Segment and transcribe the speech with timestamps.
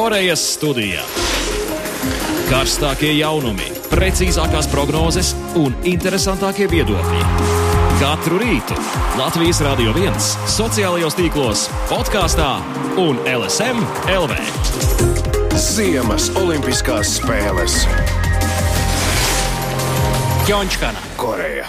[0.00, 1.02] Korejas studijā.
[2.48, 7.20] Karstākie jaunumi, precīzākās prognozes un interesantākie viedokļi.
[8.00, 8.78] Katru rītu
[9.20, 10.16] Latvijas Rādio 1,
[10.54, 12.48] sociālajos tīklos, podkāstā
[13.02, 13.84] un LSM
[14.14, 14.38] LV.
[15.66, 17.82] Ziemas Olimpiskās spēles
[20.48, 21.04] Ķončkana.
[21.20, 21.68] Koreja.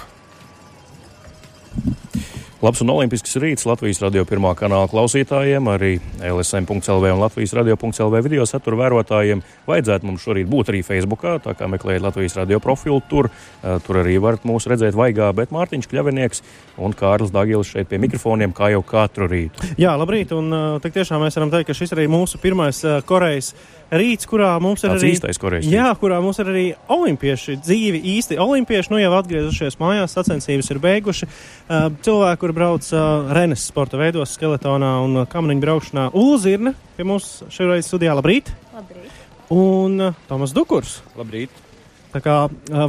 [2.61, 8.45] Labs un olimpisks rīts Latvijas radio pirmā kanāla klausītājiem, arī LSM.CLV un Latvijas radio.CLV video
[8.45, 9.41] satura vērotājiem.
[9.65, 13.31] Vajadzētu mums šorīt būt arī Facebookā, tā kā meklējiet Latvijas radio profilu tur.
[13.63, 16.45] Uh, tur arī varat mūs redzēt vaigā, bet Mārtiņš Kļavinieks
[16.85, 19.73] un Kārlis Dagils šeit pie mikrofoniem, kā jau katru rītu.
[19.81, 22.99] Jā, labrīt, un uh, tik tiešām mēs varam teikt, ka šis arī mūsu pirmais uh,
[23.02, 23.55] Korejas
[23.91, 28.02] rīts, kurā mums ir Tāds arī īstais Korejas Jā, kurā mums ir arī olimpieši, dzīvi
[28.16, 31.27] īsti olimpieši, nu jau atgriezušies mājās, sacensības ir beiguši.
[31.27, 37.08] Uh, cilvēki, kur brauc uh, Renes sporta veidos, skeletonā un uh, kamaniņu braukšanā, Ulzirne pie
[37.08, 38.54] mums šoreiz studijā, labrīt!
[38.76, 39.20] Labrīt.
[39.52, 41.02] Un uh, Tomas Dukurs.
[41.20, 41.70] Labrīt.
[42.12, 42.36] Tā kā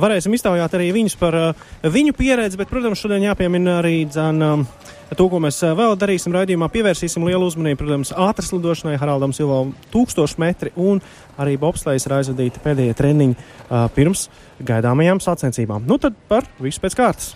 [0.02, 1.36] varēsim iztaujāt arī viņus par
[1.82, 4.64] viņu pieredzi, bet, protams, šodien jāpiemina arī dzan, um,
[5.14, 6.70] to, ko mēs vēl darīsim raidījumā.
[6.72, 11.02] Pievērsīsim lielu uzmanību, protams, ātras lidošanai, Haraldam Silvam, tūkstoši metri un
[11.42, 14.26] arī bobslējas ir aizvadīti pēdējie treniņi uh, pirms
[14.62, 15.86] gaidāmajām sacensībām.
[15.86, 17.32] Nu tad par visu pēc kārtas.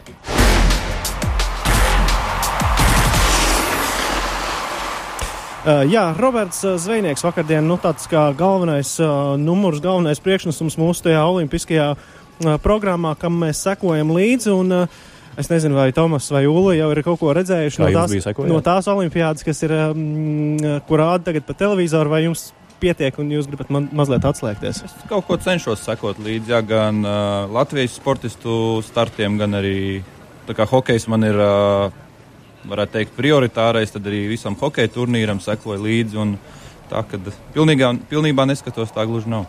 [5.67, 11.09] Uh, jā, Roberts uh, Zvejnieks vakardien, nu tāds kā galvenais uh, numurs, galvenais priekšnesums mūsu
[11.09, 14.53] tajā olimpiskajā uh, programmā, kam mēs sekojam līdzi.
[14.55, 15.05] Un, uh,
[15.37, 18.49] Es nezinu, vai Tomas vai Ulu jau ir kaut ko redzējuši Kā no tās, sekojāt?
[18.49, 20.57] no tās olimpiādas, kas ir, um,
[20.89, 22.47] kur rāda tagad pa televizoru, vai jums
[22.81, 24.81] pietiek un jūs gribat man mazliet atslēgties?
[24.89, 29.77] Es kaut ko cenšos sekot līdzi, jā, gan uh, Latvijas sportistu startiem, gan arī
[30.49, 32.06] tā kā hokejs man ir, uh,
[32.71, 36.23] varētu teikt, prioritārais, tad arī visam hokeja turnīram sekoju līdzi.
[36.23, 36.39] un
[36.91, 37.19] Tā kā
[37.55, 39.47] pilnīgā, pilnībā neskatos, tā gluži nav.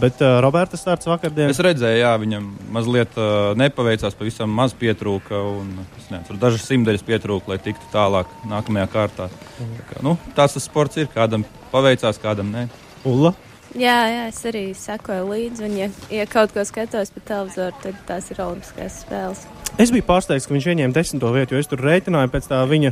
[0.00, 1.50] Bet uh, Roberta starts vakardien.
[1.52, 5.36] Es redzēju, jā, viņam mazliet uh, nepaveicās, pavisam maz pietrūka.
[5.58, 9.28] Un, es nezinu, dažas simtdaļas pietrūka, lai tiktu tālāk nākamajā kārtā.
[9.58, 11.10] Tā kā, nu, tāds tas sports ir.
[11.12, 12.64] Kādam paveicās, kādam nē.
[13.04, 13.34] Ulla.
[13.74, 15.68] Jā, jā, es arī sekoju līdzi.
[15.68, 15.90] Un, ja,
[16.22, 19.44] ja kaut ko skatos pa televizoru, tad tās ir Olimpiskās spēles.
[19.74, 22.90] Es biju pārsteigts, ka viņš ieņēma desmito vietu, jo es tur reiķināju pēc tā viņa,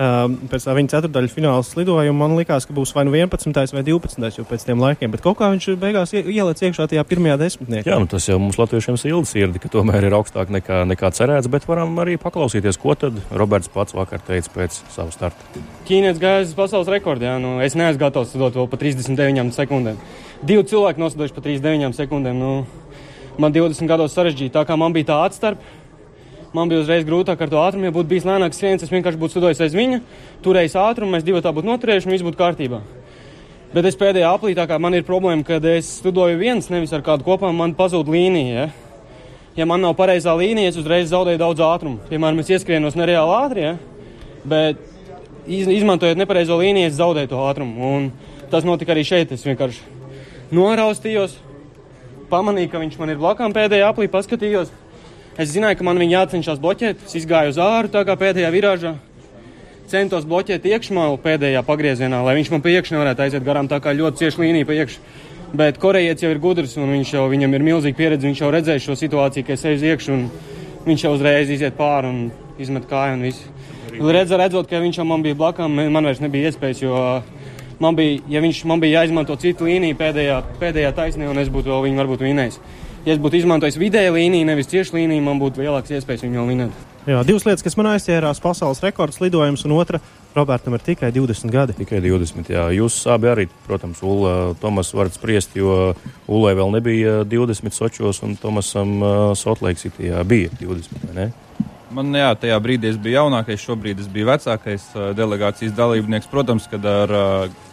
[0.00, 2.14] um, pēc tā viņa ceturdaļu fināla lidojuma.
[2.22, 3.52] Man likās, ka būs vai nu 11.
[3.76, 4.38] vai 12.
[4.38, 7.84] jau pēc tiem laikiem, bet kaut kā viņš beigās ie- ieliec iekšā tajā pirmajā desmitniekā.
[7.84, 11.50] Jā, nu tas jau mums latviešiem silda sirdi, ka tomēr ir augstāk nekā, nekā cerēts,
[11.52, 15.60] bet varam arī paklausīties, ko tad Roberts pats vakar teica pēc savu startu.
[15.84, 17.28] Ķīnietis gāja uz pasaules rekordu.
[17.28, 20.00] Jā, nu, es neesmu gatavs lidot vēl pa 39 sekundēm.
[20.40, 22.40] Divi cilvēki noslidojuši pa 39 sekundēm.
[22.40, 22.54] Nu,
[23.36, 24.56] man 20 gados sarežģīja.
[24.56, 25.60] Tā kā man bija tā atstarpe,
[26.56, 27.88] man bija uzreiz grūtāk ar to ātrumu.
[27.88, 30.00] Ja būtu bijis lēnāks skriens, es vienkārši būtu studējis aiz viņa,
[30.44, 32.80] turējis ātrumu, mēs divi tā būtu noturējuši un viss būtu kārtībā.
[33.72, 37.04] Bet es pēdējā aplī, tā kā man ir problēma, kad es studoju viens, nevis ar
[37.04, 38.66] kādu kopā, man pazūd līnija.
[38.66, 38.66] Ja?
[39.56, 42.02] ja man nav pareizā līnija, es uzreiz zaudēju daudz ātrumu.
[42.10, 43.78] Piemēram, es ieskrienos nereāli ātri, ja?
[44.44, 44.82] bet
[45.46, 47.88] iz, izmantojot nepareizo līniju, es zaudēju to ātrumu.
[47.96, 48.10] Un
[48.52, 49.32] tas notika arī šeit.
[49.32, 49.80] Es vienkārši
[50.52, 51.38] noraustījos,
[52.32, 54.72] pamanīju, ka viņš man ir blakām pēdējā aplī, paskatījos.
[55.40, 57.06] Es zināju, ka man viņa jācenšas bloķēt.
[57.08, 58.94] Es gāju uz āru, tā kā pēdējā virāžā.
[59.88, 63.68] Centos bloķēt iekšmalu pēdējā pagriezienā, lai viņš man pa iekšā nevarētu aiziet garām.
[63.68, 65.00] Tā kā ļoti cieši līnija pa iekšā.
[65.56, 68.28] Bet korejietis jau ir gudrs un viņš jau, viņam ir milzīga pieredze.
[68.28, 70.28] Viņš jau redzēja šo situāciju, ka es eju uz iekšā un
[70.86, 72.22] viņš jau uzreiz iziet pāri un
[72.60, 73.52] izmet kāju un visu.
[73.92, 76.94] Redz, redzot, ka viņš jau man bija blakām, man vairs nebija iespējas, jo
[77.80, 81.72] man bija, ja viņš man bija jāizmanto cita līnija pēdējā, pēdējā taisnē, un es būtu
[81.72, 82.58] vēl viņu varbūt vinējis.
[83.02, 86.82] Ja es būtu izmantojis vidēju līniju, nevis tieši līniju, man būtu lielāks iespējas viņu vinēt.
[87.02, 89.98] Jā, divas lietas, kas man aizķērās, pasaules rekords lidojums, un otra,
[90.36, 91.74] Robertam ir tikai 20 gadi.
[91.80, 92.52] Tikai 20.
[92.54, 92.68] Jā.
[92.70, 95.96] Jūs abi arī, protams, Ulla, Tomas varat spriest, jo
[96.30, 99.02] Ullai vēl nebija 20 sočos, un Tomasam
[99.34, 101.02] Sotlake Cityjā bija 20.
[101.08, 101.26] vai ne?
[101.92, 104.84] Man, jā, tajā brīdī es biju jaunākais, šobrīd es biju vecākais
[105.16, 106.28] delegācijas dalībnieks.
[106.30, 107.12] Protams, ka ar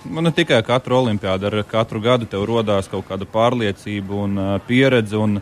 [0.03, 5.16] nu, ne tikai katru olimpiādu, ar katru gadu tev rodās kaut kāda pārliecība un pieredze.
[5.20, 5.40] Un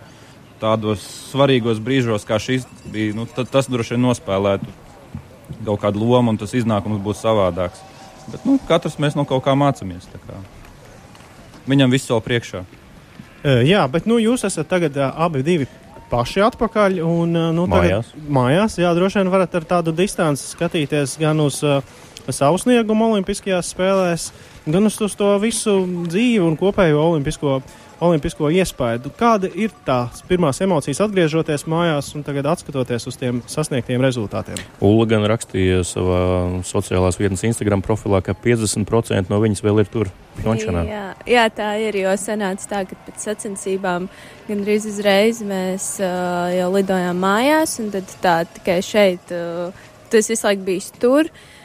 [0.62, 4.70] tādos svarīgos brīžos, kā šis bija, nu, tas droši vien nospēlētu
[5.66, 7.82] kaut kādu lomu, un tas iznākums būs savādāks.
[8.30, 10.06] Bet nu, katrs mēs no kaut kā mācāmies.
[10.28, 10.42] Kā.
[11.70, 12.66] Viņam viss vēl priekšā.
[13.66, 15.70] Jā, bet nu, jūs esat tagad abi divi
[16.12, 17.00] paši atpakaļ.
[17.06, 18.12] Un, uh, nu, tagad, Mājās.
[18.40, 18.78] mājās.
[18.82, 21.82] Jā, droši vien varat ar tādu distanci skatīties gan uz uh,
[22.30, 24.30] savu sniegumu Olimpiskajās spēlēs,
[24.68, 27.62] gan uz, uz to visu dzīvi un kopējo olimpisko
[28.04, 29.12] olimpisko iespēju.
[29.18, 34.60] Kāda ir tās pirmās emocijas atgriežoties mājās un tagad atskatoties uz tiem sasniegtiem rezultātiem?
[34.84, 36.22] Ulla gan rakstīja savā
[36.68, 40.14] sociālās vietnes Instagram profilā, ka 50% no viņas vēl ir tur.
[40.38, 40.84] Pjončanā.
[40.86, 41.96] Jā, jā, tā ir.
[41.98, 44.06] Jo sanāca tā, ka pēc sacensībām
[44.46, 50.46] gandrīz uzreiz mēs uh, jau lidojām mājās, un tad tā tikai šeit, uh, tas visu
[50.46, 51.26] laiku bijis tur.
[51.26, 51.57] Uh,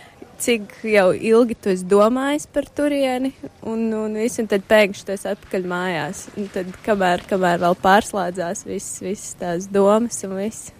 [0.42, 3.30] cik jau ilgi tu esi domājis par turieni,
[3.62, 6.24] un, un, viss, un tad pēkšņi tu esi atpakaļ mājās.
[6.36, 10.72] Un tad, kamēr, kamēr vēl pārslēdzās visas, visas tās domas un viss.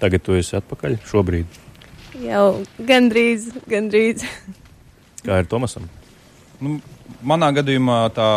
[0.00, 1.60] Tagad tu esi atpakaļ šobrīd.
[2.20, 2.44] Jau
[2.84, 4.24] gandrīz, gandrīz.
[5.24, 5.86] Kā ir Tomasam?
[6.60, 6.78] Nu,
[7.24, 8.28] manā gadījumā tā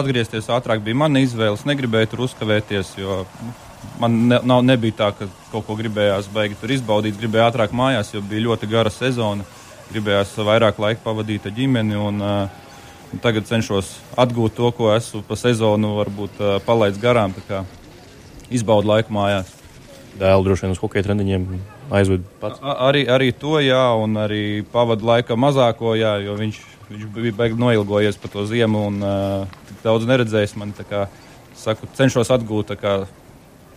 [0.00, 1.56] atgriezties ātrāk bija mana izvēle.
[1.56, 3.54] Es negribēju tur uzkavēties, jo nu,
[4.00, 7.18] man ne, nav, nebija tā, ka kaut ko gribējās beigt tur izbaudīt.
[7.20, 9.46] Gribēju ātrāk mājās, jo bija ļoti gara sezona
[9.92, 11.98] gribējās vairāk laika pavadīt ar ģimeni.
[11.98, 12.66] Un, uh,
[13.24, 17.34] tagad cenšos atgūt to, ko esmu pa sezonu varbūt uh, palaidis garām.
[18.52, 19.52] Izbaudu laiku mājās.
[20.18, 21.46] Dēlu droši vien uz hokeja treniņiem
[21.94, 22.58] aizved pats.
[22.60, 26.58] A, arī, arī to, jā, un arī pavadu laika mazāko, jā, jo viņš,
[26.88, 30.56] viņš bija beigts noilgojies par to ziemu un uh, tik daudz neredzējis.
[30.60, 31.06] Man, kā,
[31.56, 32.98] saku, cenšos atgūt kā,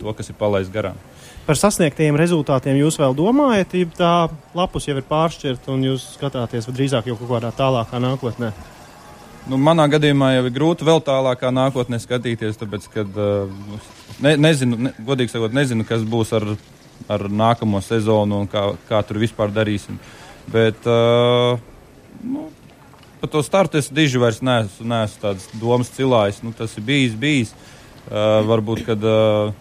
[0.01, 0.99] to, kas ir palaists garām
[1.45, 4.11] par sasniegtajiem rezultātiem jūs vēl domājat, ja tā
[4.57, 8.51] lapus jau ir pāršķirta un jūs skatāties drīzāk jau kaut kādā tālākā nākotnē?
[9.49, 13.49] Nu, manā gadījumā jau ir grūti vēl tālākā nākotnē skatīties, tāpēc, ka uh,
[14.21, 16.45] ne, nezinu, ne, godīgi sakot, nezinu, kas būs ar,
[17.09, 19.97] ar nākamo sezonu un kā, kā tur vispār darīsim.
[20.53, 21.57] Bet uh,
[22.21, 22.51] nu,
[23.21, 26.43] par to startu es diži vairs neesmu, neesmu tādas domas cilājis.
[26.45, 27.55] Nu, tas ir bijis, bijis.
[28.11, 29.57] Uh, varbūt, kad uh,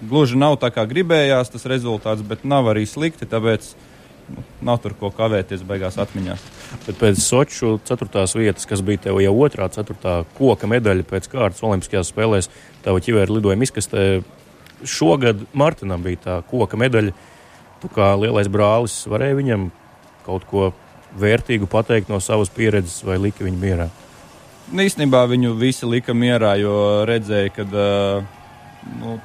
[0.00, 3.66] Gluži nav tā kā gribējās tas rezultāts, bet nav arī slikti, tāpēc
[4.32, 6.44] nu, nav tur ko kavēties beigās atmiņās.
[6.86, 11.64] Bet pēc Soču ceturtās vietas, kas bija tev jau otrā, ceturtā koka medaļa pēc kārtas
[11.66, 12.48] Olimpiskajās spēlēs,
[12.84, 14.06] tava ķivēra lidojuma izkastē.
[14.88, 17.12] Šogad Martinam bija tā koka medaļa.
[17.80, 19.68] Tu kā lielais brālis varēji viņam
[20.24, 20.70] kaut ko
[21.20, 23.88] vērtīgu pateikt no savas pieredzes vai lika viņu mierā?
[24.70, 26.74] Nu, īstenībā viņu visi lika mierā, jo
[27.08, 28.28] redzēja, ka uh,
[29.00, 29.16] nu,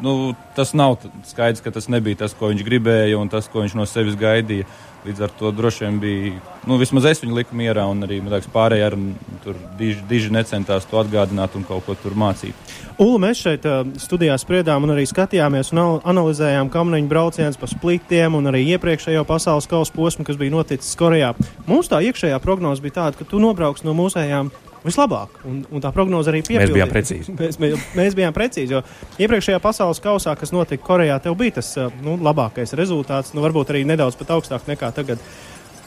[0.00, 0.98] nu, tas nav
[1.28, 4.68] skaidrs, ka tas nebija tas, ko viņš gribēja un tas, ko viņš no sevis gaidīja.
[5.06, 6.30] Līdz ar to droši vien bija,
[6.66, 8.96] nu, vismaz es viņu liku mierā, un arī liekas, pārējie ar
[9.44, 12.58] tur diži, diži necentās to atgādināt un kaut ko tur mācīt.
[12.98, 13.68] Ulu, mēs šeit
[14.02, 19.70] studijā spriedām un arī skatījāmies un analizējām kamneņu braucienus pa spliktiem un arī iepriekšējo pasaules
[19.70, 21.36] kausa posmu, kas bija noticis Korejā.
[21.68, 24.50] Mums tā iekšējā prognoze bija tāda, ka tu nobrauks no mūsējām
[24.86, 25.40] vislabāk.
[25.48, 26.70] Un, un tā prognoze arī piepildījās.
[26.70, 27.34] Mēs bijām precīzi.
[27.40, 28.82] Mēs, mēs, mēs bijām precīzi, jo
[29.22, 31.72] iepriekšējā pasaules kausā, kas notika Korejā, tev bija tas
[32.04, 33.34] nu, labākais rezultāts.
[33.36, 35.22] Nu, varbūt arī nedaudz pat augstāk nekā tagad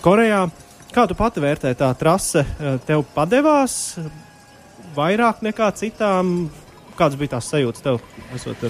[0.05, 0.47] Korejā.
[0.89, 2.45] Kā tu pati vērtē tā trase?
[2.87, 3.99] Tev padevās
[4.95, 6.49] vairāk nekā citām?
[6.97, 8.01] Kādas bija tās sajūtas tev?
[8.35, 8.65] Esot,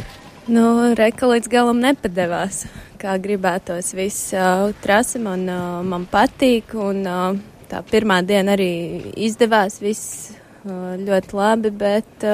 [0.50, 2.64] Nu, Reka līdz galam nepadevās,
[2.98, 3.92] kā gribētos.
[3.94, 7.38] Viss uh, trase man, uh, man patīk, un uh,
[7.70, 8.74] tā pirmā diena arī
[9.18, 10.34] izdevās viss
[10.66, 12.26] ļoti labi, bet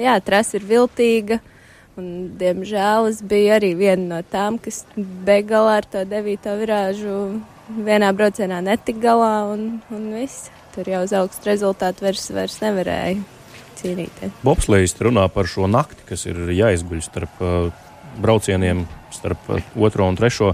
[0.00, 1.40] jā, trasa ir viltīga.
[1.96, 7.14] Un, diemžēl es biju arī viena no tām, kas beig galā ar to devīto virāžu
[7.72, 10.50] vienā braucienā netika galā un, un viss.
[10.74, 13.16] Tur jau uz augstu rezultātu vairs, vairs nevarēja
[13.80, 14.34] cīnīties.
[14.44, 17.70] Bobslēgs runā par šo nakti, kas ir jāizguļ starp uh,
[18.20, 18.84] braucieniem,
[19.16, 20.52] starp uh, otro un trešo.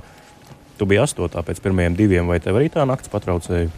[0.78, 3.70] Tu biji astotā pēc pirmajiem diviem, vai tev arī tā naktis patraucēja?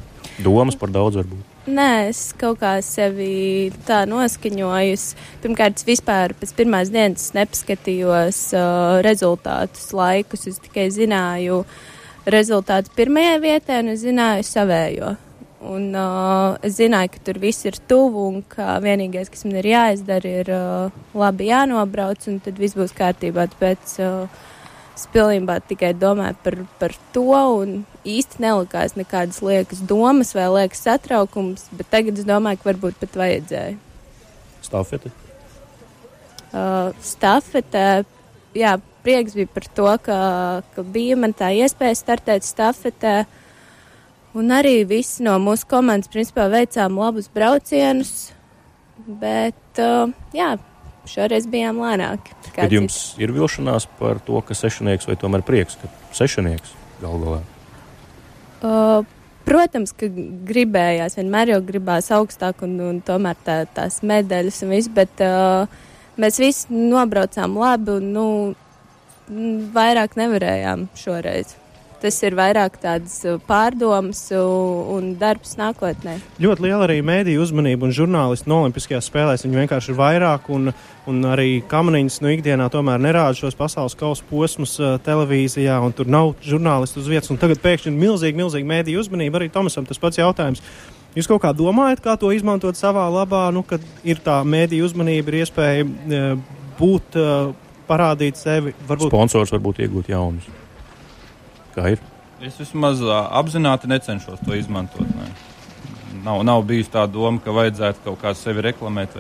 [0.43, 1.51] Domas par daudz varbūt.
[1.65, 4.97] Nē, es kaut kā sevi tā noskaņoju.
[5.41, 10.45] Pirmkārt, es vispār pēc pirmās dienas nepaskatījos uh, rezultātus, laikus.
[10.51, 11.63] Es tikai zināju
[12.29, 15.15] rezultātu pirmajai vietai, un es zināju savējo.
[15.65, 19.71] Un, uh, es zināju, ka tur viss ir tuvu, un ka vienīgais, kas man ir
[19.71, 23.47] jāizdara, ir uh, labi jānobrauc, un tad viss būs kārtībā.
[23.55, 24.43] Tāpēc, uh,
[24.95, 30.85] Es pilnībā tikai domāju par, par to, un īsti nelikās nekādas liekas domas vai liekas
[30.87, 33.75] satraukums, bet tagad es domāju, ka varbūt pat vajadzēja.
[34.63, 35.11] Stafete?
[36.55, 38.05] Uh, stafete,
[38.55, 40.19] jā, prieks bija par to, ka,
[40.77, 43.17] ka bija man tā iespēja startēt stafetē.
[44.39, 48.31] Un arī visi no mūsu komandas, principā, veicām labus braucienus.
[49.07, 50.55] Bet, uh, jā,
[51.09, 52.37] Šoreiz bijām lēnāki.
[52.55, 53.19] Kad jums cits.
[53.21, 57.43] ir vilšanās par to, ka sešnieks vai tomēr prieks, ka sešnieks gal galā?
[58.65, 59.05] Uh,
[59.45, 60.09] Protams, ka
[60.49, 65.67] gribējās, vienmēr jau gribās augstāk un, un tomēr tā, tās medaļas un viss, bet uh,
[66.17, 68.25] mēs visi nobraucām labi un, nu,
[69.75, 71.59] vairāk nevarējām šoreiz.
[72.05, 76.19] Tas ir vairāk tāds uh, pārdomas un, un darbs nākotnē.
[76.43, 79.47] Ļoti liela arī mēdīju uzmanība un žurnālisti no Olimpiskajās spēlēs.
[79.47, 80.73] Viņi vienkārši ir vairāk un,
[81.11, 86.11] un arī kamaniņas no ikdienā tomēr nerāda šos pasaules kausa posmus uh, televīzijā un tur
[86.11, 87.33] nav žurnālisti uz vietas.
[87.33, 89.41] Un tagad pēkšņi ir milzīgi, milzīgi mēdīju uzmanība.
[89.41, 90.61] Arī Tomasam tas pats jautājums.
[91.15, 95.31] Jūs kaut kā domājat, kā to izmantot savā labā, nu, kad ir tā mēdīja uzmanība,
[95.31, 97.55] ir iespēja uh, būt, uh,
[97.89, 98.75] parādīt sevi?
[98.89, 99.13] Varbūt...
[99.13, 100.51] Sponsors varbūt iegūt jaunus.
[101.75, 102.03] Kā ir?
[102.45, 105.09] Es vismaz apzināti necenšos to izmantot.
[105.17, 105.31] Ne.
[106.25, 109.17] Nav, nav bijusi tā doma, ka vajadzētu kaut kā sevi reklamēt.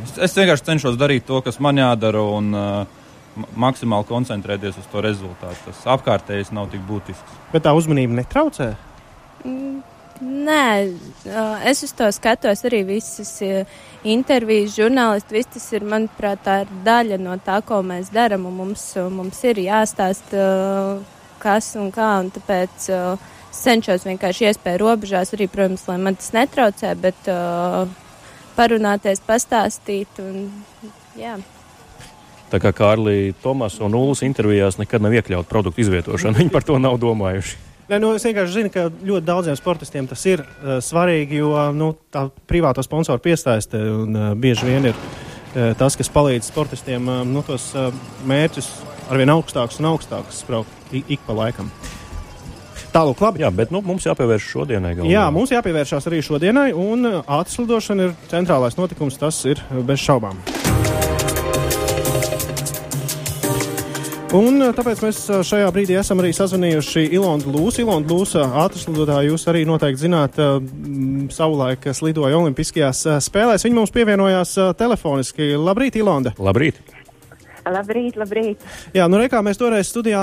[0.00, 3.02] Es, es vienkārši cenšos darīt to, kas man jādara, un uh,
[3.58, 5.58] maksimāli koncentrēties uz to rezultātu.
[5.68, 7.40] Tas apkārtējais nav tik būtisks.
[7.52, 8.74] Bet tā uzmanība netraucē?
[9.44, 9.82] Mm.
[10.22, 10.94] Nē,
[11.66, 13.32] es uz to skatos arī visas
[14.06, 15.34] intervijas, žurnālisti.
[15.34, 18.46] Viss tas ir, manuprāt, tā ir daļa no tā, ko mēs darām.
[18.46, 20.44] Mums, mums ir jāstāsta
[21.44, 26.32] kas un kā, un tāpēc uh, cenšos vienkārši iespēju robežās, arī, protams, lai man tas
[26.34, 27.84] netraucē, bet uh,
[28.56, 30.48] parunāties, pastāstīt un,
[31.18, 31.36] jā.
[32.52, 36.78] Tā kā Kārlī Tomas un Ulas intervijās nekad nav iekļauts produktu izvietošana, viņi par to
[36.82, 37.56] nav domājuši.
[37.84, 41.90] Nē, nu, es vienkārši zinu, ka ļoti daudziem sportistiem tas ir uh, svarīgi, jo nu,
[42.14, 47.20] tā privāto sponsoru piesaiste un uh, bieži vien ir uh, tas, kas palīdz sportistiem uh,
[47.28, 47.90] nu, tos uh,
[48.24, 48.70] mērķus
[49.10, 51.70] arvien augstākus un augstākus spraukt ik pa laikam.
[52.94, 53.42] Tālāk, labi.
[53.42, 54.92] Jā, bet nu, mums jāpievērš šodienai.
[54.94, 55.10] Galvā.
[55.10, 59.18] Jā, mums jāpievēršās arī šodienai, un ātras lidošana ir centrālais notikums.
[59.18, 60.38] Tas ir bez šaubām.
[64.34, 67.84] Un tāpēc mēs šajā brīdī esam arī sazvanījuši Ilonu Lūsu.
[67.84, 70.38] Ilona Lūsa, ātras lidotāja, jūs arī noteikti zināt,
[71.34, 73.66] savulaik slidoja Olimpiskajās spēlēs.
[73.66, 75.52] Viņa mums pievienojās telefoniski.
[75.54, 76.34] Labrīt, Ilonda!
[76.42, 76.82] Labrīt!
[77.64, 78.64] Labrīt, labrīt.
[78.92, 80.20] Jā, nu reikā mēs toreiz studijā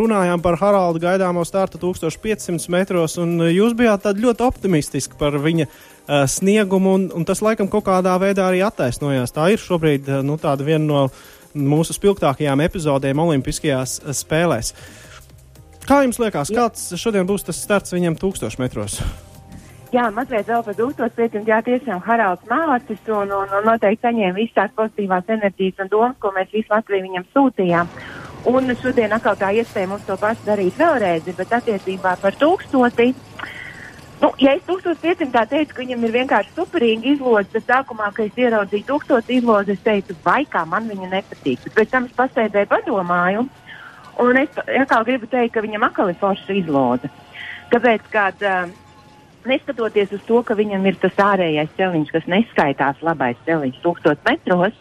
[0.00, 6.24] runājām par Haraldu gaidāmo startu 1500 metros, un jūs bijāt ļoti optimistiski par viņa uh,
[6.30, 9.34] sniegumu, un, un tas laikam kaut kādā veidā arī attaisnojās.
[9.36, 11.04] Tā ir šobrīd uh, nu, viena no
[11.54, 14.74] mūsu spilgtākajām epizodēm Olimpiskajās uh, spēlēs.
[15.86, 18.98] Kā jums liekas, kāds šodien būs tas starts viņam 1000 metros?
[19.94, 21.44] Jā, mazliet vēl par 1500.
[21.46, 26.16] Jā, tiešām Haralds Mācis un, un, un noteikti saņēma visas tās pozitīvās enerģijas un domas,
[26.18, 27.90] ko mēs visu Latviju viņam sūtījām.
[28.50, 33.12] Un šodien atkal tā iespēja mums to pašu darīt vēlreiz, bet attiecībā par tūkstoti.
[34.22, 38.40] Nu, ja es 1500 teicu, ka viņam ir vienkārši superīga izloze, tad sākumā, kad es
[38.40, 41.62] ieraudzīju 1000 izlozi, es teicu, vai kā man viņa nepatīk.
[41.66, 43.44] Bet pēc tam es pasēdēju, padomāju,
[44.24, 47.12] un es atkal gribu teikt, ka viņam atkal ir forša izloze.
[47.74, 48.08] Kāpēc?
[48.14, 48.85] Kad, uh,
[49.48, 54.78] neskatoties uz to, ka viņam ir tas ārējais celiņš, kas neskaitās labais celiņš, 1000 metros,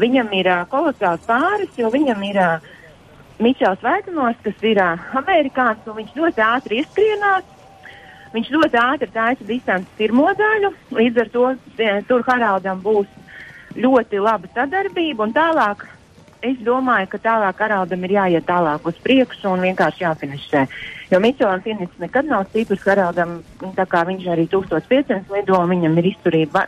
[0.00, 2.70] viņam ir uh, kolosāls pāris, jo viņam ir uh,
[3.42, 7.48] Mičels Vētnos, kas ir uh, amerikānis, un viņš ļoti ātri ieskrienās.
[8.32, 11.48] Viņš ļoti ātri taisa distanci pirmo daļu, līdz ar to
[12.08, 13.10] tur Haraldam būs
[13.76, 15.84] ļoti laba sadarbība, tālāk
[16.42, 20.64] es domāju, ka tālāk Haraldam ir jāiet tālāk uz priekšu un vienkārši jāfinišē.
[21.12, 23.40] Jo Mičelāna finišs nekad nav stiprs Haraldam,
[23.76, 26.66] tā kā viņš arī 1500 lido, viņam ir izturība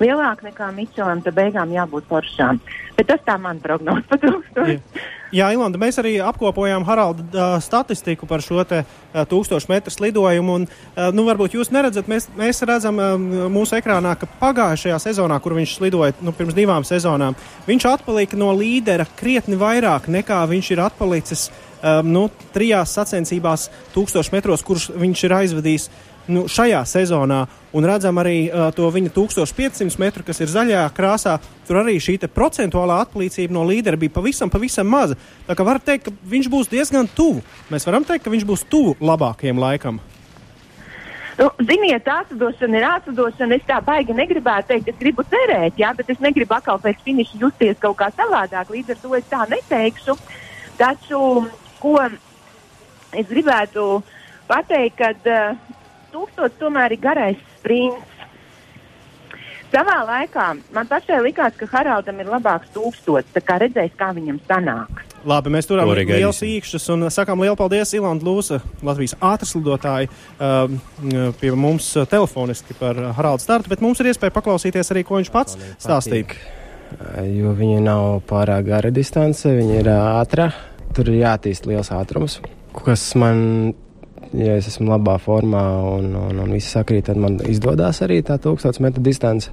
[0.00, 2.60] lielāka nekā Mičelam, tad beigām jābūt foršām.
[2.96, 4.80] Bet tas tā man prognoz par tūkstošu.
[5.34, 8.84] Jā, Ilanda, mēs arī apkopojām Haralda statistiku par šo te
[9.26, 10.58] tūkstošu metru slidojumu.
[10.60, 10.66] Un,
[11.16, 13.00] nu, varbūt jūs neredzat, mēs, mēs redzam
[13.50, 17.34] mūsu ekrānā, ka pagājušajā sezonā, kur viņš slidoja nu, pirms divām sezonām,
[17.66, 23.66] viņš atpalika no līdera krietni vairāk nekā viņš ir atpalicis um, nu, trijās sacensībās
[23.96, 25.90] tūkstošu metros, kurus viņš ir aizvadījis
[26.32, 27.44] nu, šajā sezonā,
[27.76, 31.36] un redzam arī uh, to viņa 1500 metru, kas ir zaļā krāsā.
[31.68, 35.18] Tur arī šī procentuālā atlīdzība no līdera bija pavisam, pavisam maza.
[35.46, 37.44] Tā kā var teikt, ka viņš būs diezgan tuvu.
[37.70, 40.00] Mēs varam teikt, ka viņš būs tuvu labākajam laikam.
[41.36, 43.58] Nu, ziniet, atdošana ir atdošana.
[43.58, 47.40] Es tā baigi negribētu teikt, es gribu cerēt, jā, bet es negribu atkal pēc finiša
[47.42, 48.72] justies kaut kā savādāk.
[48.72, 50.16] Līdz ar to es tā neteikšu.
[50.80, 51.20] Taču,
[51.82, 51.98] ko
[53.12, 53.84] es gribētu
[54.48, 55.75] pateikt, kad uh,
[56.16, 58.12] tūkstots tomēr ir garais sprints.
[59.66, 64.38] Savā laikā man pašai likās, ka Haraldam ir labāks tūkstots, tā kā redzēs, kā viņam
[64.46, 65.02] sanāk.
[65.26, 70.08] Labi, mēs turam liels īkšķus un sakām lielu paldies Ilanda Lūsa, Latvijas ātrslidotāji,
[70.38, 75.32] uh, pie mums telefoniski par Haraldu startu, bet mums ir iespēja paklausīties arī, ko viņš
[75.34, 76.38] pats stāstīja.
[77.26, 80.52] Jo viņa nav pārāk gara distance, viņa ir ātra,
[80.94, 82.38] tur ir jātīst liels ātrums,
[82.78, 83.74] kas man
[84.34, 88.38] ja es esmu labā formā un, un, un viss sakrīt, tad man izdodas arī tā
[88.42, 89.52] 1000 metru distance.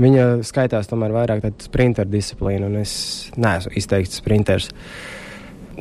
[0.00, 2.94] Viņa skaitās tomēr vairāk tāda sprinteru disciplīna, un es
[3.36, 4.70] neesmu izteikts sprinters.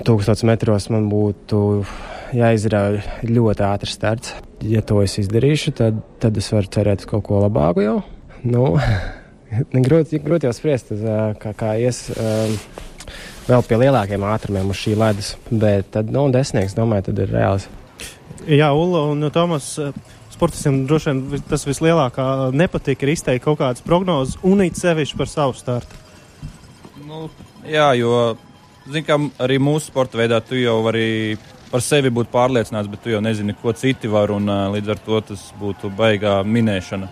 [0.03, 1.61] 1000 metros man būtu
[2.35, 4.35] jāizrauj ļoti ātrs starts.
[4.67, 7.97] Ja to es izdarīšu, tad, tad es varu cerēt uz kaut ko labāku jau.
[8.43, 8.75] Nu,
[9.87, 10.93] grūti, grūti jau spriest,
[11.41, 12.07] kā, kā ies
[13.47, 15.35] vēl pie lielākiem ātrumiem uz šī ledus.
[15.49, 17.67] Bet tad, nu, desmitnieks, domāju, tad ir reāls.
[18.49, 19.75] Jā, Ulla un Tomas.
[20.31, 25.29] Sportistiem droši vien tas vislielākā nepatika ir izteikt kaut kādas prognozes un it sevišķi par
[25.29, 25.99] savu startu.
[27.05, 27.27] Nu,
[27.67, 28.37] jā, jo,
[28.89, 31.37] zin, kā arī mūsu sporta veidā tu jau vari
[31.71, 35.19] par sevi būt pārliecināts, bet tu jau nezini, ko citi var, un līdz ar to
[35.29, 37.11] tas būtu baigā minēšana.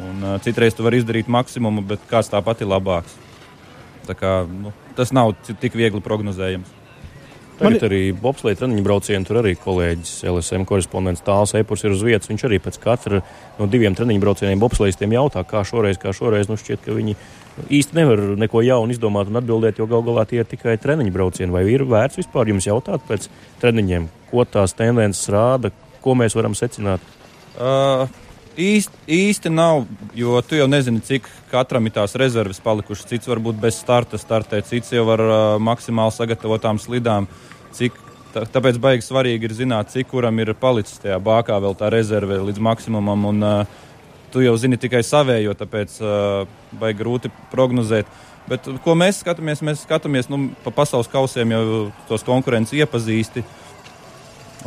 [0.00, 3.18] Un, citreiz tu vari izdarīt maksimumu, bet kāds tāpat ir labāks.
[4.08, 6.72] Tā kā, nu, tas nav tik viegli prognozējams.
[7.58, 7.86] Tagad Man...
[7.86, 12.30] arī Bobslēga treniņu braucienu tur arī kolēģis LSM korespondents Tāls Eipurs ir uz vietas.
[12.30, 13.20] Viņš arī pēc katra
[13.60, 16.50] no diviem treniņu braucieniem Bobslēgiem jautā, kā šoreiz, kā šoreiz.
[16.50, 17.14] Nu šķiet, ka viņi
[17.70, 21.54] īsti nevar neko jaunu izdomāt un atbildēt, jo gal galā tie ir tikai treniņu braucieni.
[21.54, 23.30] Vai ir vērts vispār jums jautāt pēc
[23.62, 25.70] treniņiem, ko tās tendences rāda,
[26.02, 27.04] ko mēs varam secināt?
[27.54, 28.08] Uh,
[28.60, 29.84] īsti, īsti nav,
[30.16, 33.08] jo tu jau nezini, cik katram ir tās rezerves palikušas.
[33.10, 37.28] Cits varbūt bez starta startē, cits jau var uh, maksimāli sagatavotām slidām.
[37.74, 37.96] Cik,
[38.34, 42.40] tā, tāpēc baigi svarīgi ir zināt, cik kuram ir palicis tajā bākā vēl tā rezerve
[42.48, 43.26] līdz maksimumam.
[43.32, 43.82] Un, uh,
[44.34, 46.46] tu jau zini tikai savējo, tāpēc uh,
[46.80, 48.08] baigi grūti prognozēt.
[48.48, 49.62] Bet, ko mēs skatāmies?
[49.64, 53.44] Mēs skatāmies nu, pa pasaules kausiem, jau tos konkurences iepazīsti.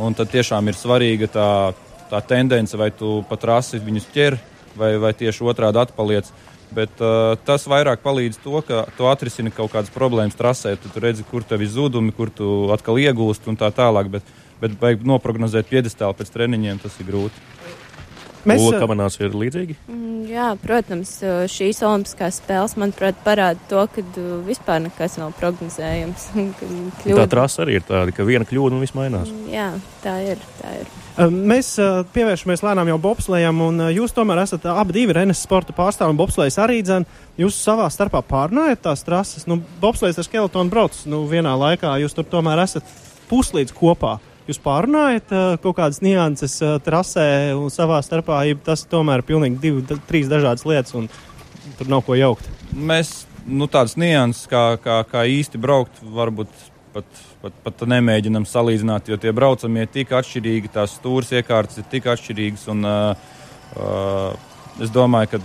[0.01, 1.49] Un tad tiešām ir svarīga tā,
[2.11, 4.37] tā tendence, vai tu pat rasi viņus ķer,
[4.77, 6.29] vai, vai tieši otrādi atpaliec.
[6.67, 11.03] Bet uh, tas vairāk palīdz to, ka tu atrisini kaut kādas problēmas trasē, tu, tu
[11.03, 14.11] redzi, kur tev ir zudumi, kur tu atkal iegūsti un tā tālāk.
[14.17, 17.45] Bet, bet noprognozēt piedestālu pēc treniņiem, tas ir grūti.
[18.47, 19.77] Mēs kamanās ir līdzīgi?
[19.89, 21.15] Mm, jā, protams,
[21.51, 24.03] šīs olimpiskās spēles, manuprāt, parāda to, ka
[24.45, 26.29] vispār nekas nav prognozējams.
[27.07, 29.33] tā trasa arī ir tāda, ka viena kļūda un viss mainās.
[29.33, 29.67] Mm, jā,
[30.03, 30.47] tā ir.
[30.61, 30.95] Tā ir.
[31.17, 31.71] Mēs
[32.13, 36.59] pievēršamies lēnām jau bobslējam, un jūs tomēr esat abi divi Renes sporta pārstāvi un bobslējas
[36.61, 37.07] arī dzēn.
[37.41, 39.47] Jūs savā starpā pārnājat tās trases.
[39.49, 42.85] Nu, bobslējas ar skeletonu brauc nu, vienā laikā, jūs tur tomēr esat
[43.31, 44.19] puslīdz kopā.
[44.47, 49.27] Jūs pārunājat uh, kaut kādas nianses uh, trasē un savā starpā, ja tas tomēr ir
[49.27, 51.09] pilnīgi divi, trīs dažādas lietas, un
[51.75, 52.47] tur nav ko jaukt.
[52.71, 56.53] Mēs nu, tādas nianses, kā, kā, kā īsti braukt, varbūt
[56.95, 61.87] pat, pat, pat nemēģinam salīdzināt, jo tie braucamie ir tik atšķirīgi, tās stūres iekārtas ir
[61.91, 62.63] tik atšķirīgas.
[62.71, 63.33] Un, uh,
[63.75, 65.41] uh, es domāju, ka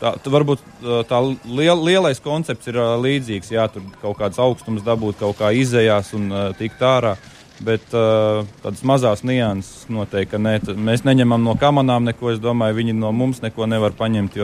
[0.00, 0.64] tā, varbūt
[1.10, 3.52] tā liel, lielais koncepts ir uh, līdzīgs.
[3.52, 7.12] Jā, tur kaut kāds augstums dabūt, kaut kā izējās un uh, tikt ārā.
[7.20, 7.29] Uh,
[7.60, 10.56] Bet uh, tādas mazas nianses noteikti ne.
[10.80, 12.32] Mēs neņemam no kamerām neko.
[12.32, 14.38] Es domāju, viņi no mums neko nevar paņemt.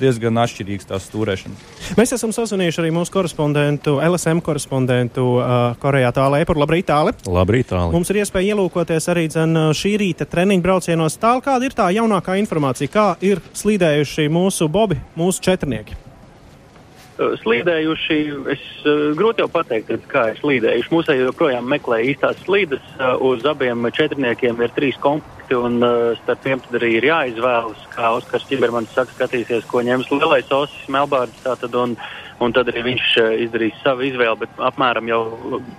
[0.00, 1.64] Diezgan atšķirīgs tās stūrēšanas.
[1.98, 6.40] Mēs esam sazvanījuši arī mūsu korespondentu, LSM korespondentu uh, Korejā Tālē.
[6.48, 7.12] Par labrīt, Tālē.
[7.28, 7.92] Labrīt, Tālē.
[7.92, 11.20] Mums ir iespēja ielūkoties arī dzen, šī rīta treniņu braucienos.
[11.20, 16.09] Tālāk, kāda ir tā jaunākā informācija, kā ir slīdējuši mūsu bobi, mūsu četrnieki?
[17.42, 18.18] Slīdējuši.
[18.52, 18.62] Es
[19.18, 20.92] grūti jau pateikt, kā ir slīdējuši.
[20.94, 22.84] Mūsu joprojām meklē īstās slīdes.
[23.24, 25.80] Uz abiem četrniekiem ir trīs komplekti, un
[26.22, 27.84] starp tiem arī ir jāizvēlas.
[27.94, 31.40] Kā Oskars Čibermans saka, skatīsies, ko ņems lielais osis Melbārds.
[31.44, 31.96] Tātad, un,
[32.40, 33.06] un tad arī viņš
[33.46, 35.22] izdarīs savu izvēli, bet apmēram jau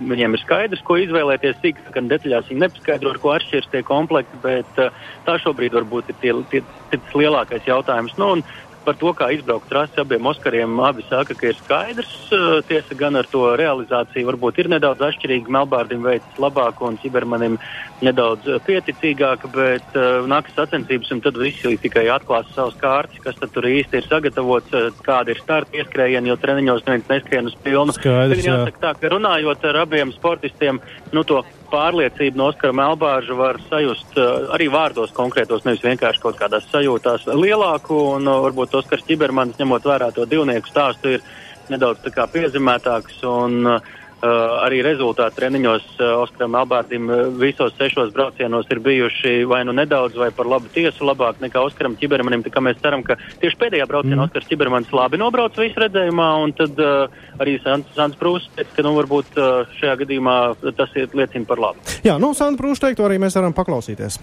[0.00, 1.60] viņiem ir skaidrs, ko izvēlēties.
[1.64, 4.84] Cik gan detaļās viņi nepaskaidro, ar ko atšķiras tie komplekti, bet
[5.26, 8.14] tā šobrīd varbūt ir tie, tie, tas lielākais jautājums.
[8.20, 8.36] Nu,
[8.82, 12.12] Par to, kā izbraukt trasi abiem Oskariem, abi saka, ka ir skaidrs.
[12.34, 15.52] Eh, tiesa gan ar to realizāciju varbūt ir nedaudz atšķirīga.
[15.54, 17.60] Melbārdim veids labāk un Cibermanim
[18.02, 23.38] nedaudz eh, pieticīgāk, bet uh, nākas sacensības un tad visi tikai atklās savus kārtas, kas
[23.54, 24.74] tur īsti ir sagatavots,
[25.06, 27.94] kāda ir starta ieskrējiena, jo treniņos neviens neskrien uz pilnu.
[27.94, 28.58] Skaidrs, jā.
[28.58, 30.82] jāsaka tā, ka runājot ar abiem sportistiem,
[31.14, 36.38] nu to pārliecību no Oskara Melbāža var sajust uh, arī vārdos konkrētos, nevis vienkārši kaut
[36.40, 37.26] kādās sajūtās.
[37.32, 42.04] Lielāku, un uh, varbūt Oskars Čibermans, ņemot vērā to divnieku stāstu, ir nedaudz
[42.34, 48.78] piezemētāks, un uh, Uh, arī rezultāti treniņos uh, Oskaram Albārdim uh, visos sešos braucienos ir
[48.78, 52.44] bijuši vai nu nedaudz, vai par labu tiesu labāk nekā Oskaram Čibermanim.
[52.62, 54.28] Mēs ceram, ka tieši pēdējā braucienā mm.
[54.28, 57.10] Oskars Čibermans labi nobrauc visu redzējumā, un tad uh,
[57.42, 60.38] arī Sants, Sants Prūs teica, ka nu, varbūt uh, šajā gadījumā
[60.78, 61.82] tas ir liecina par labu.
[62.06, 64.20] Jā, nu, Sants Prūs teiktu arī mēs varam paklausīties.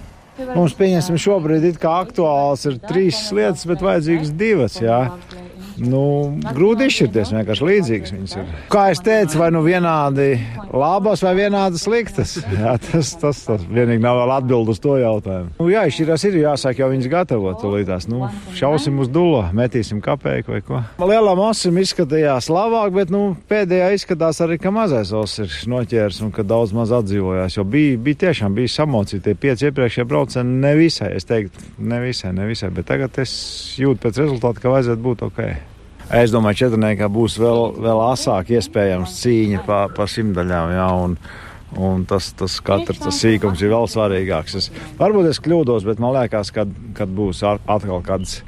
[0.56, 5.04] Mums, pieņemsim, šobrīd ir aktuāls ir trīs lietas, bet vajadzīgas divas, jā.
[5.80, 6.02] Nu,
[6.56, 8.48] grūti izšķirties, vienkārši līdzīgas viņas ir.
[8.72, 10.38] Kā es teicu, vai nu vienādi
[10.74, 12.38] labas vai vienādi sliktas.
[12.60, 15.54] Jā, tas, tas, tas vienīgi nav vēl atbild uz to jautājumu.
[15.60, 18.08] Nu, jā, izšķirās ir jāsāk jau viņas gatavot tulītās.
[18.12, 20.82] Nu, šausim uz dulo, metīsim kapeiku vai ko.
[21.02, 26.34] Lielā masim izskatījās labāk, bet nu, pēdējā izskatās arī, ka mazais ols ir noķērs un
[26.36, 27.58] ka daudz maz atdzīvojās.
[27.58, 31.12] Jo bija, bija tiešām bija samocīti tie pieci iepriekšējie braucieni nevisai.
[31.18, 33.34] Es teiktu, nevisai, nevisai, bet tagad es
[33.80, 35.44] jūtu pēc rezultātu, ka vajadzētu būt ok.
[36.10, 40.72] Es domāju, ka četrniekā būs vēl, vēl asāk iespējams cīņa pa, pa simtaļām.
[40.74, 41.12] Jā, un,
[41.78, 44.56] un tas, tas katrs tas sīkums ir vēl svarīgāks.
[44.58, 48.40] Es, varbūt es kļūdos, bet man liekas, kad, kad būs atkal kāds.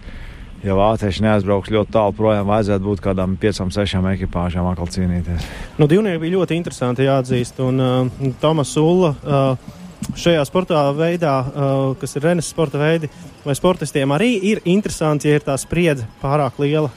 [0.62, 5.46] Ja vācieši neaizbrauks ļoti tālu projām, vajadzētu būt kādām piecām, sešām ekipāžām atkal cīnīties.
[5.82, 7.62] Nu, divnieki bija ļoti interesanti jāatzīst.
[7.66, 9.72] Un uh, Tomas Ulla uh,
[10.18, 13.10] šajā sportā veidā, uh, kas ir Renes sporta veidi,
[13.46, 16.94] vai sportistiem arī ir interesanti, ja ir tā spriedze pārāk liela.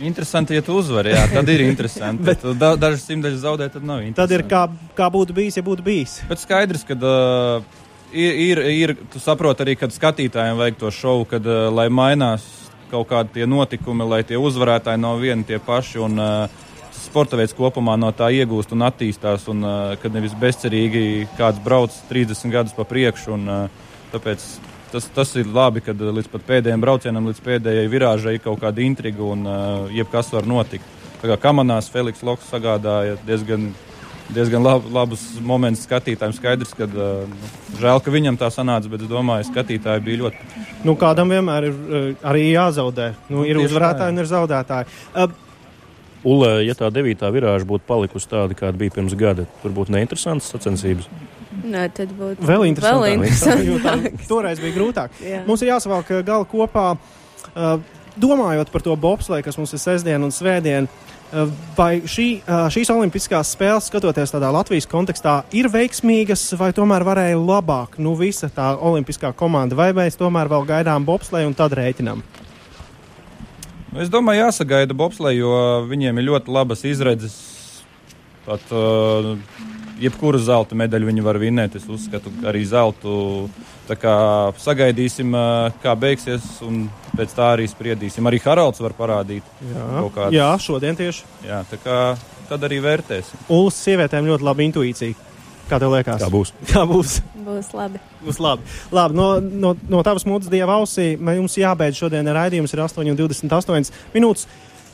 [0.00, 2.24] Interesanti, ja tu uzvari, jā, tad ir interesanti.
[2.26, 4.18] Bet da, dažas simtaļas zaudēt, tad nav interesanti.
[4.18, 4.64] Tad ir kā,
[4.98, 6.18] kā būtu bijis, ja būtu bijis.
[6.30, 11.28] Bet skaidrs, ka uh, ir, ir, ir, tu saproti arī, kad skatītājiem vajag to šovu,
[11.30, 12.46] kad, uh, lai mainās
[12.90, 16.02] kaut kādi tie notikumi, lai tie uzvarētāji nav vieni tie paši.
[16.02, 16.60] Un, uh,
[17.04, 21.94] sporta veids kopumā no tā iegūst un attīstās, un uh, kad nevis bezcerīgi kāds brauc
[22.10, 23.36] 30 gadus pa priekšu.
[23.36, 24.42] Un, uh, tāpēc
[24.94, 29.24] tas, tas ir labi, kad līdz pēdējiem braucienam, līdz pēdējai virāžai ir kaut kāda intriga
[29.26, 30.86] un uh, jebkas var notikt.
[31.22, 33.70] Tā kā kamanās Feliks Loks sagādāja diezgan,
[34.36, 36.36] diezgan lab, labus momentus skatītājiem.
[36.36, 37.48] Skaidrs, ka uh,
[37.80, 40.50] žēl, ka viņam tā sanāca, bet es domāju, skatītāji bija ļoti.
[40.86, 43.14] Nu, kādam vienmēr ir uh, arī jāzaudē.
[43.32, 45.00] Nu, ir uzvarētāji un ir zaudētāji.
[45.14, 45.40] Uh,
[46.24, 50.46] Ule, ja tā devītā virāža būtu palikusi tāda, kāda bija pirms gada, tur būtu neinteresantas
[50.54, 51.10] sacensības.
[51.62, 53.04] Nē, tad būtu vēl interesantāk.
[53.04, 53.84] Vēl interesantāk.
[53.84, 55.18] tā, toreiz bija grūtāk.
[55.46, 57.74] Mums ir jāsavalk gala kopā, uh,
[58.20, 60.88] domājot par to bobsleju, kas mums ir sestdien un svētdien.
[60.88, 61.14] Uh,
[61.76, 62.28] vai šī,
[62.70, 68.50] šīs olimpiskās spēles, skatoties tādā Latvijas kontekstā, ir veiksmīgas, vai tomēr varēja labāk, nu, visa
[68.52, 72.22] tā olimpiskā komanda, vai mēs tomēr vēl gaidām bobsleju un tad rēķinām?
[73.94, 75.56] Nu, es domāju, jāsagaida bobsleja, jo
[75.90, 77.36] viņiem ir ļoti labas izredzes.
[78.44, 79.34] Pat uh,
[80.00, 81.76] jebkuru zelta medaļu viņi var vinēt.
[81.78, 83.14] Es uzskatu, ka arī zeltu
[84.00, 84.14] kā,
[84.64, 85.34] sagaidīsim,
[85.82, 88.26] kā beigsies, un pēc tā arī spriedīsim.
[88.30, 90.34] Arī Haralds var parādīt kaut kādu.
[90.36, 91.28] jā šodien tieši.
[91.46, 92.00] Jā, tā kā
[92.48, 93.46] tad arī vērtēsim.
[93.52, 95.30] Ulas sievietēm ļoti laba intuīcija.
[95.64, 96.20] Kā tev liekas?
[96.20, 96.52] Kā būs?
[96.68, 97.18] Kā būs?
[97.44, 98.00] Būs labi.
[98.24, 98.66] Būs labi.
[98.92, 104.48] labi no, no, no tavas mūdes dieva ausī mums jābeidz šodien raidījums ir 8,28 minūtes.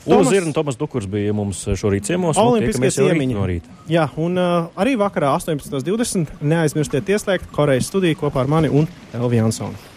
[0.05, 2.39] Ulas Zirna, Tomas Dukurs bija mums šorīt ciemos.
[2.41, 3.37] Olimpiskais iemiņi.
[3.37, 3.77] No rīta.
[3.91, 6.41] Jā, un uh, arī vakarā 18.20.
[6.41, 9.90] neaizmirstiet ieslēgt Korejas studiju kopā ar mani un Elvi Jansonu.